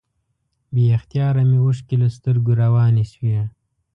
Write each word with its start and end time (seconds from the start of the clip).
بې 0.73 0.83
اختیاره 0.97 1.43
مې 1.49 1.57
اوښکې 1.63 1.95
له 2.01 2.07
سترګو 2.15 2.51
روانې 2.63 3.05
شوې. 3.13 3.39